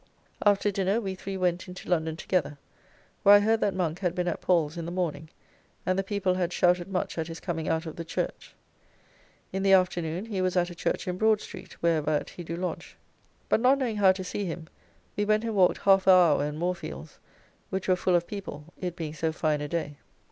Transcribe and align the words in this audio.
After 0.43 0.71
dinner 0.71 0.99
we 0.99 1.13
three 1.13 1.37
went 1.37 1.67
into 1.67 1.87
London 1.87 2.17
together, 2.17 2.57
where 3.21 3.35
I 3.35 3.39
heard 3.39 3.61
that 3.61 3.75
Monk 3.75 3.99
had 3.99 4.15
been 4.15 4.27
at 4.27 4.41
Paul's 4.41 4.75
in 4.75 4.85
the 4.87 4.91
morning, 4.91 5.29
and 5.85 5.99
the 5.99 6.03
people 6.03 6.33
had 6.33 6.51
shouted 6.51 6.87
much 6.87 7.19
at 7.19 7.27
his 7.27 7.39
coming 7.39 7.69
out 7.69 7.85
of 7.85 7.97
the 7.97 8.03
church. 8.03 8.55
In 9.53 9.61
the 9.61 9.73
afternoon 9.73 10.25
he 10.25 10.41
was 10.41 10.57
at 10.57 10.71
a 10.71 10.73
church 10.73 11.07
in 11.07 11.19
Broad 11.19 11.39
street, 11.39 11.73
whereabout 11.83 12.31
he 12.31 12.43
do 12.43 12.55
lodge. 12.57 12.95
But 13.47 13.59
not 13.59 13.77
knowing 13.77 13.97
how 13.97 14.11
to 14.13 14.23
see 14.23 14.43
him 14.45 14.69
we 15.15 15.23
went 15.23 15.43
and 15.43 15.53
walked 15.55 15.77
half 15.77 16.07
a 16.07 16.11
hour 16.11 16.45
in 16.47 16.57
Moorfields, 16.57 17.19
which 17.69 17.87
were 17.87 17.95
full 17.95 18.15
of 18.15 18.25
people, 18.25 18.73
it 18.81 18.95
being 18.95 19.13
so 19.13 19.31
fine 19.31 19.61
a 19.61 19.67
day. 19.67 19.97